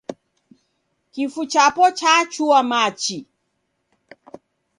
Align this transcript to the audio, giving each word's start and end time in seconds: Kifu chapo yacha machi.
Kifu 1.13 1.41
chapo 1.51 1.81
yacha 1.95 2.59
machi. 2.69 3.17